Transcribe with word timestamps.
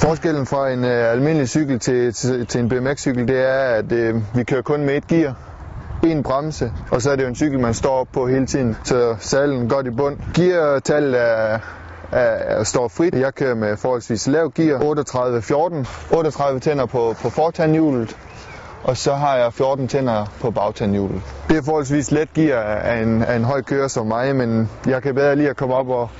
Forskellen 0.00 0.46
fra 0.46 0.70
en 0.70 0.84
øh, 0.84 1.12
almindelig 1.12 1.48
cykel 1.48 1.78
til, 1.78 2.14
til, 2.14 2.46
til 2.46 2.60
en 2.60 2.68
BMX-cykel, 2.68 3.28
det 3.28 3.48
er, 3.48 3.60
at 3.60 3.92
øh, 3.92 4.14
vi 4.34 4.44
kører 4.44 4.62
kun 4.62 4.84
med 4.84 4.96
et 4.96 5.06
gear, 5.06 5.34
en 6.02 6.22
bremse, 6.22 6.72
og 6.90 7.02
så 7.02 7.10
er 7.10 7.16
det 7.16 7.22
jo 7.22 7.28
en 7.28 7.34
cykel, 7.34 7.60
man 7.60 7.74
står 7.74 7.90
op 7.90 8.08
på 8.12 8.26
hele 8.26 8.46
tiden, 8.46 8.76
så 8.84 9.16
salen 9.18 9.68
godt 9.68 9.86
i 9.86 9.90
bund. 9.90 10.16
Geartallet 10.34 11.20
er, 11.20 11.58
er, 12.12 12.20
er, 12.20 12.64
står 12.64 12.88
frit. 12.88 13.14
Jeg 13.14 13.34
kører 13.34 13.54
med 13.54 13.76
forholdsvis 13.76 14.26
lav 14.26 14.52
gear, 14.54 14.78
38-14, 16.10 16.16
38 16.16 16.60
tænder 16.60 16.86
på, 16.86 17.14
på 17.22 17.30
fortandhjulet, 17.30 18.16
og 18.84 18.96
så 18.96 19.14
har 19.14 19.36
jeg 19.36 19.52
14 19.52 19.88
tænder 19.88 20.26
på 20.40 20.50
bagtandhjulet. 20.50 21.22
Det 21.48 21.56
er 21.56 21.62
forholdsvis 21.62 22.10
let 22.10 22.34
gear 22.34 22.62
af 22.62 23.02
en, 23.02 23.22
af 23.22 23.36
en 23.36 23.44
høj 23.44 23.62
kører 23.62 23.88
som 23.88 24.06
mig, 24.06 24.36
men 24.36 24.70
jeg 24.86 25.02
kan 25.02 25.14
bedre 25.14 25.36
lige 25.36 25.50
at 25.50 25.56
komme 25.56 25.74
op 25.74 25.88
og, 25.88 26.10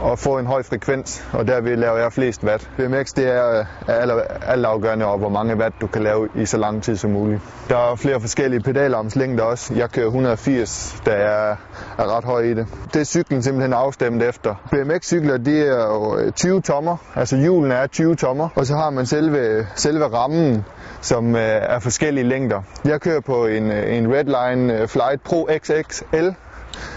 og 0.00 0.18
få 0.18 0.38
en 0.38 0.46
høj 0.46 0.62
frekvens, 0.62 1.24
og 1.32 1.46
derved 1.46 1.76
laver 1.76 1.98
jeg 1.98 2.12
flest 2.12 2.44
watt. 2.44 2.70
BMX 2.76 3.12
det 3.12 3.28
er, 3.28 3.64
er 3.88 4.20
alt 4.46 4.66
afgørende 4.66 5.06
over, 5.06 5.18
hvor 5.18 5.28
mange 5.28 5.56
watt 5.56 5.74
du 5.80 5.86
kan 5.86 6.02
lave 6.02 6.28
i 6.34 6.46
så 6.46 6.56
lang 6.56 6.82
tid 6.82 6.96
som 6.96 7.10
muligt. 7.10 7.40
Der 7.68 7.76
er 7.76 7.96
flere 7.96 8.20
forskellige 8.20 8.60
pedalarmslængder 8.60 9.44
også. 9.44 9.74
Jeg 9.74 9.90
kører 9.90 10.06
180, 10.06 11.02
der 11.04 11.12
er, 11.12 11.56
er 11.98 12.16
ret 12.16 12.24
høj 12.24 12.42
i 12.42 12.54
det. 12.54 12.66
Det 12.94 13.00
er 13.00 13.04
cyklen 13.04 13.42
simpelthen 13.42 13.72
afstemt 13.72 14.22
efter. 14.22 14.54
BMX-cykler 14.70 15.36
de 15.36 15.62
er 15.62 15.84
jo 15.84 16.30
20 16.30 16.60
tommer, 16.60 16.96
altså 17.14 17.36
hjulene 17.36 17.74
er 17.74 17.86
20 17.86 18.16
tommer, 18.16 18.48
og 18.54 18.66
så 18.66 18.74
har 18.74 18.90
man 18.90 19.06
selve, 19.06 19.66
selve 19.74 20.04
rammen, 20.04 20.64
som 21.00 21.36
øh, 21.36 21.42
er 21.42 21.78
forskellige 21.78 22.24
længder. 22.24 22.62
Jeg 22.84 23.00
kører 23.00 23.20
på 23.20 23.46
en, 23.46 23.70
øh, 23.70 23.96
en 23.96 24.14
Redline 24.14 24.80
øh, 24.80 24.88
Flight 24.88 25.22
Pro 25.24 25.48
XXL, 25.58 26.28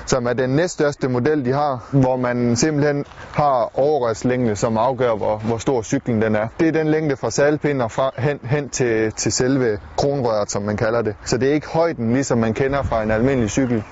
som 0.06 0.26
er 0.26 0.34
den 0.34 0.50
næststørste 0.50 1.10
model, 1.10 1.46
de 1.46 1.52
har, 1.52 1.90
hvor 1.92 2.16
man 2.16 2.56
simpelthen 2.56 3.06
har 3.34 3.80
overrørslængde, 3.80 4.56
som 4.56 4.78
afgør, 4.78 5.16
hvor, 5.16 5.38
hvor 5.38 5.58
stor 5.58 5.82
cyklen 5.82 6.22
den 6.22 6.36
er. 6.36 6.48
Det 6.60 6.68
er 6.68 6.72
den 6.72 6.88
længde 6.88 7.18
fra 7.18 7.32
salpind 7.32 7.82
og 7.82 7.92
fra, 7.92 8.12
hen, 8.18 8.40
hen 8.44 8.70
til, 8.70 9.12
til 9.12 9.32
selve 9.32 9.80
kronrøret, 9.98 10.52
som 10.52 10.62
man 10.62 10.78
kalder 10.78 11.02
det. 11.02 11.16
Så 11.26 11.38
det 11.38 11.50
er 11.50 11.54
ikke 11.54 11.68
højden, 11.68 12.14
ligesom 12.14 12.38
man 12.38 12.54
kender 12.54 12.84
fra 12.84 13.04
en 13.04 13.12
almindelig 13.12 13.50
cykel. 13.50 13.84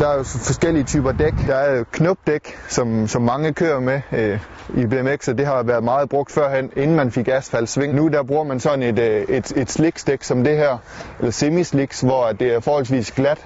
Der 0.00 0.08
er 0.08 0.16
jo 0.16 0.22
forskellige 0.22 0.84
typer 0.84 1.12
dæk. 1.12 1.32
Der 1.46 1.54
er 1.54 1.78
jo 1.78 1.84
knopdæk, 1.92 2.56
som, 2.68 3.08
som 3.08 3.22
mange 3.22 3.52
kører 3.52 3.80
med 3.80 4.00
øh, 4.12 4.38
i 4.74 4.86
BMX, 4.86 5.28
og 5.28 5.38
det 5.38 5.46
har 5.46 5.62
været 5.62 5.84
meget 5.84 6.08
brugt 6.08 6.32
førhen, 6.32 6.70
inden 6.76 6.96
man 6.96 7.10
fik 7.10 7.28
asfaltsving. 7.28 7.94
Nu 7.94 8.08
der 8.08 8.22
bruger 8.22 8.44
man 8.44 8.60
sådan 8.60 8.82
et, 8.82 8.98
øh, 8.98 9.22
et, 9.28 9.52
et 9.56 9.70
sliksdæk 9.70 10.22
som 10.22 10.44
det 10.44 10.56
her, 10.56 10.78
eller 11.18 11.30
semisliks, 11.30 12.00
hvor 12.00 12.32
det 12.32 12.54
er 12.54 12.60
forholdsvis 12.60 13.10
glat, 13.12 13.38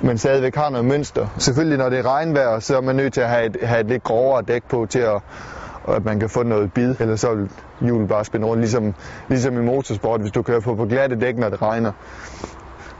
men 0.00 0.18
stadigvæk 0.18 0.54
har 0.54 0.70
noget 0.70 0.84
mønster. 0.84 1.26
Selvfølgelig 1.38 1.78
når 1.78 1.88
det 1.88 1.98
er 1.98 2.06
regnvejr, 2.06 2.58
så 2.58 2.76
er 2.76 2.80
man 2.80 2.96
nødt 2.96 3.12
til 3.12 3.20
at 3.20 3.28
have 3.28 3.46
et, 3.46 3.56
have 3.62 3.80
et 3.80 3.86
lidt 3.86 4.02
grovere 4.02 4.42
dæk 4.42 4.62
på 4.68 4.86
til 4.90 4.98
at, 4.98 5.20
at 5.88 6.04
man 6.04 6.20
kan 6.20 6.28
få 6.28 6.42
noget 6.42 6.72
bid, 6.72 6.94
eller 7.00 7.16
så 7.16 7.34
vil 7.34 7.50
hjulet 7.80 8.08
bare 8.08 8.24
spænde 8.24 8.46
rundt, 8.46 8.60
ligesom, 8.60 8.94
ligesom 9.28 9.58
i 9.58 9.62
motorsport, 9.62 10.20
hvis 10.20 10.32
du 10.32 10.42
kører 10.42 10.60
på, 10.60 10.74
på 10.74 10.84
glatte 10.84 11.16
dæk, 11.20 11.36
når 11.38 11.48
det 11.48 11.62
regner 11.62 11.92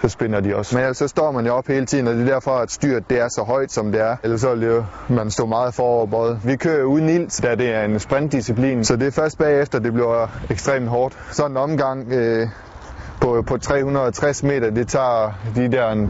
så 0.03 0.09
spænder 0.09 0.41
de 0.41 0.57
også. 0.57 0.77
Men 0.77 0.85
ellers 0.85 0.97
så 0.97 1.09
står 1.09 1.31
man 1.33 1.47
jo 1.47 1.53
op 1.53 1.67
hele 1.67 1.87
tiden, 1.87 2.09
og 2.09 2.15
det 2.15 2.29
er 2.29 2.33
derfor, 2.33 2.51
at 2.51 2.71
styret 2.71 3.11
det 3.11 3.21
er 3.21 3.29
så 3.29 3.43
højt, 3.43 3.73
som 3.73 3.93
det 3.93 4.01
er. 4.01 4.17
Ellers 4.25 4.41
så 4.41 4.55
vil 4.55 4.67
jo, 4.69 4.85
man 5.09 5.31
stå 5.31 5.47
meget 5.47 5.75
foroverbøjet. 5.75 6.41
Vi 6.45 6.57
kører 6.57 6.85
uden 6.85 7.09
ild, 7.09 7.43
da 7.43 7.55
det 7.55 7.75
er 7.75 7.85
en 7.85 7.99
sprintdisciplin, 7.99 8.85
så 8.85 8.97
det 8.97 9.07
er 9.07 9.11
først 9.11 9.39
bagefter, 9.39 9.79
det 9.79 9.93
bliver 9.93 10.27
ekstremt 10.51 10.89
hårdt. 10.89 11.19
Sådan 11.31 11.51
en 11.51 11.57
omgang 11.57 12.13
øh, 12.13 12.49
på, 13.27 13.43
på 13.43 13.59
360 13.59 14.43
meter, 14.43 14.71
det 14.71 14.89
tager 14.89 15.33
de 15.57 15.73
der 15.73 16.07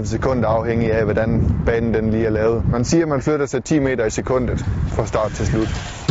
5-36 0.00 0.06
sekunder 0.06 0.48
afhængig 0.48 0.92
af, 0.92 1.04
hvordan 1.04 1.62
banen 1.66 1.94
den 1.94 2.10
lige 2.10 2.26
er 2.26 2.30
lavet. 2.30 2.68
Man 2.70 2.84
siger, 2.84 3.02
at 3.02 3.08
man 3.08 3.22
flytter 3.22 3.46
sig 3.46 3.64
10 3.64 3.78
meter 3.78 4.04
i 4.04 4.10
sekundet 4.10 4.66
fra 4.88 5.06
start 5.06 5.32
til 5.32 5.46
slut. 5.46 6.01